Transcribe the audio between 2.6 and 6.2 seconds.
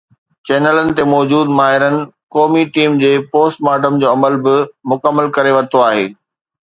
Team جي post mortem جو عمل به مڪمل ڪري ورتو آهي.